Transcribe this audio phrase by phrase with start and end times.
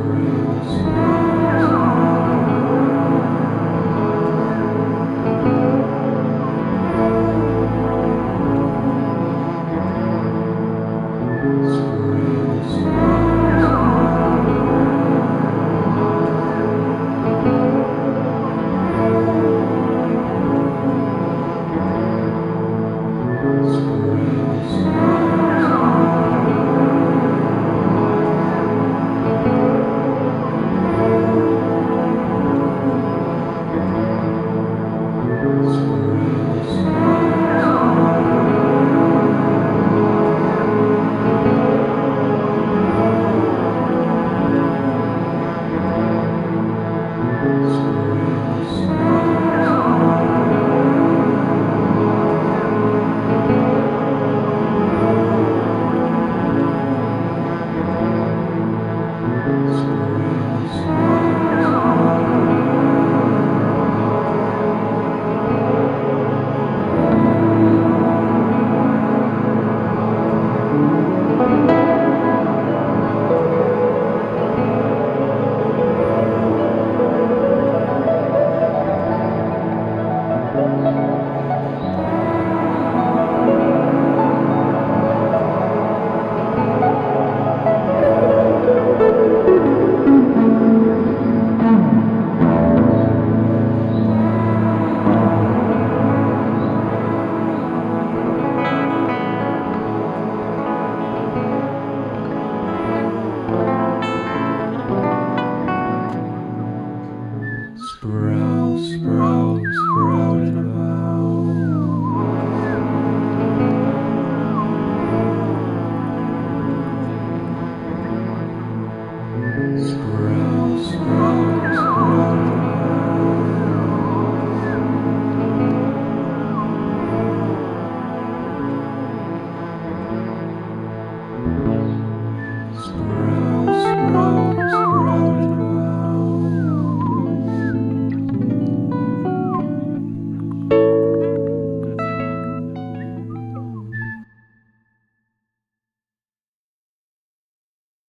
[0.00, 0.37] Amen.